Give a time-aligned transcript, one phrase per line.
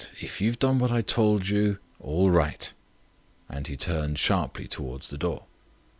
[0.19, 2.73] If you've done what I told you, all right."
[3.47, 5.43] And he turned sharply towards the door.